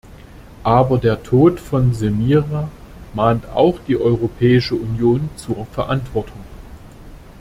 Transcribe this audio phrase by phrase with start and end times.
[0.63, 2.69] Aber der Tod von Semira
[3.13, 6.39] mahnt auch die Europäische Union zur Verantwortung.